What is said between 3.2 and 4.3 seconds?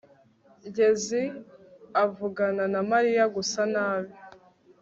gusa nabi